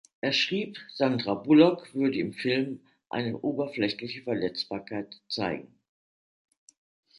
[0.19, 5.79] Er schrieb, Sandra Bullock würde im Film eine „oberflächliche Verletzbarkeit“ zeigen.